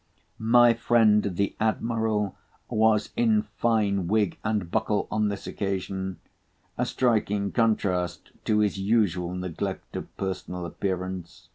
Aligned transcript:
My 0.39 0.73
friend 0.73 1.21
the 1.35 1.55
admiral 1.59 2.35
was 2.69 3.11
in 3.15 3.43
fine 3.59 4.07
wig 4.07 4.39
and 4.43 4.71
buckle 4.71 5.07
on 5.11 5.27
this 5.27 5.45
occasion—a 5.45 6.85
striking 6.87 7.51
contrast 7.51 8.31
to 8.45 8.57
his 8.61 8.79
usual 8.79 9.35
neglect 9.35 9.95
of 9.95 10.17
personal 10.17 10.65
appearance. 10.65 11.49